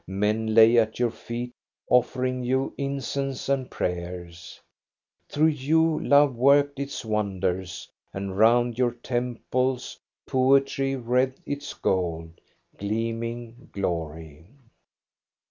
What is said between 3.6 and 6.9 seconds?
prayers. Through you love worked